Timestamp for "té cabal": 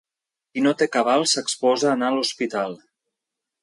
0.79-1.27